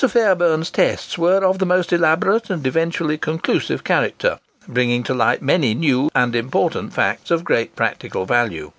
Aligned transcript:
Fairbairn's 0.07 0.71
tests 0.71 1.15
were 1.15 1.45
of 1.45 1.59
the 1.59 1.65
most 1.67 1.93
elaborate 1.93 2.49
and 2.49 2.65
eventually 2.65 3.19
conclusive 3.19 3.83
character, 3.83 4.39
bringing 4.67 5.03
to 5.03 5.13
light 5.13 5.43
many 5.43 5.75
new 5.75 6.09
and 6.15 6.35
important 6.35 6.91
facts 6.91 7.29
of 7.29 7.43
great 7.45 7.75
practical 7.75 8.25
value. 8.25 8.69